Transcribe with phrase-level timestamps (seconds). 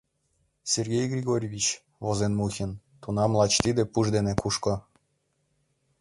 [0.71, 1.67] «Сергей Григорьевич,—
[2.05, 4.73] возен Мухин,— тунам лач тиде пуш дене кушко.